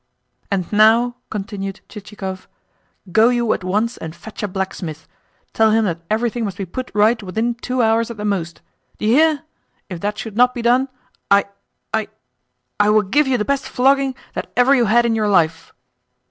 "And 0.49 0.73
now," 0.73 1.17
continued 1.29 1.81
Chichikov, 1.87 2.47
"go 3.11 3.29
you 3.29 3.53
at 3.53 3.63
once 3.63 3.97
and 3.97 4.15
fetch 4.15 4.41
a 4.41 4.47
blacksmith. 4.47 5.07
Tell 5.53 5.69
him 5.69 5.85
that 5.85 6.01
everything 6.09 6.43
must 6.43 6.57
be 6.57 6.65
put 6.65 6.89
right 6.95 7.21
within 7.21 7.53
two 7.53 7.83
hours 7.83 8.09
at 8.09 8.17
the 8.17 8.25
most. 8.25 8.61
Do 8.97 9.05
you 9.05 9.13
hear? 9.15 9.43
If 9.89 9.99
that 9.99 10.17
should 10.17 10.35
not 10.35 10.55
be 10.55 10.63
done, 10.63 10.87
I, 11.29 11.45
I 11.93 12.07
I 12.79 12.89
will 12.89 13.03
give 13.03 13.27
you 13.27 13.37
the 13.37 13.45
best 13.45 13.69
flogging 13.69 14.15
that 14.33 14.51
ever 14.57 14.73
you 14.73 14.85
had 14.85 15.05
in 15.05 15.13
your 15.13 15.29
life." 15.29 15.71